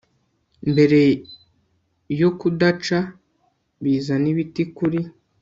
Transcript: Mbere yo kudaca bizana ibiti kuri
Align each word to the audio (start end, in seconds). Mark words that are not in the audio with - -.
Mbere 0.71 1.01
yo 2.21 2.29
kudaca 2.39 2.99
bizana 3.81 4.27
ibiti 4.33 4.63
kuri 4.77 4.99